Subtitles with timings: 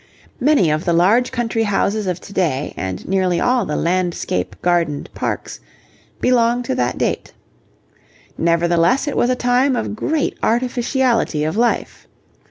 [0.39, 5.11] Many of the large country houses of to day, and nearly all the landscape gardened
[5.13, 5.59] parks,
[6.19, 7.33] belong to that date.
[8.35, 12.07] Nevertheless it was a time of great artificiality of life.